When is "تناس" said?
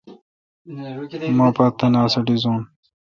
1.77-2.13